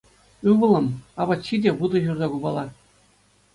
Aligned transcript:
Ывӑлӑм, 0.53 0.87
апат 1.27 1.41
ҫи 1.49 1.55
те 1.67 1.75
вутӑ 1.83 1.99
ҫурса 2.09 2.27
купала. 2.35 2.65